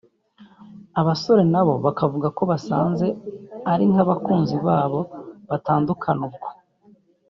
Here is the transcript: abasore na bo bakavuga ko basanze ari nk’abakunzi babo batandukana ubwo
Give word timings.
abasore 0.99 1.43
na 1.53 1.61
bo 1.65 1.73
bakavuga 1.85 2.27
ko 2.37 2.41
basanze 2.51 3.07
ari 3.71 3.83
nk’abakunzi 3.91 4.55
babo 4.67 4.99
batandukana 5.49 6.21
ubwo 6.29 6.49